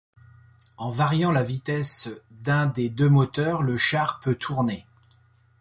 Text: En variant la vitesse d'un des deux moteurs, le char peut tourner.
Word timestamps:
En 0.79 0.89
variant 0.89 1.31
la 1.31 1.43
vitesse 1.43 2.09
d'un 2.31 2.65
des 2.65 2.89
deux 2.89 3.07
moteurs, 3.07 3.61
le 3.61 3.77
char 3.77 4.19
peut 4.19 4.33
tourner. 4.33 4.87